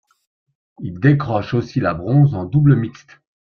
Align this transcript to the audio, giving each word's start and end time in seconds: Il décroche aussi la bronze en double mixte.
Il 0.79 0.99
décroche 0.99 1.53
aussi 1.53 1.79
la 1.79 1.93
bronze 1.93 2.33
en 2.33 2.45
double 2.45 2.75
mixte. 2.75 3.19